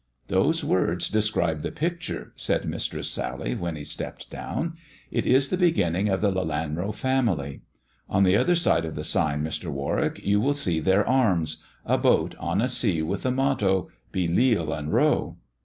"Those 0.35 0.63
words 0.63 1.09
describe 1.09 1.61
the 1.61 1.71
picture," 1.71 2.33
said 2.35 2.65
Mistress 2.65 3.07
Sally, 3.07 3.53
when 3.53 3.75
he 3.75 3.83
stepped 3.83 4.31
down," 4.31 4.75
it 5.11 5.27
is 5.27 5.49
the 5.49 5.57
beginning 5.59 6.09
of 6.09 6.21
the 6.21 6.31
Lelanro 6.31 6.91
family. 6.91 7.61
On 8.09 8.23
the 8.23 8.35
other 8.35 8.55
side 8.55 8.83
of 8.83 8.95
the 8.95 9.03
sign, 9.03 9.43
Mr. 9.43 9.67
Warwick, 9.69 10.19
you 10.25 10.41
will 10.41 10.55
see 10.55 10.79
their 10.79 11.07
arms; 11.07 11.63
a 11.85 11.99
boat 11.99 12.33
on 12.39 12.61
a 12.63 12.67
sea 12.67 13.03
with 13.03 13.21
the 13.21 13.29
motto' 13.31 13.89
Be 14.11 14.27
Leal 14.27 14.73
and 14.73 14.91
Row.' 14.91 15.37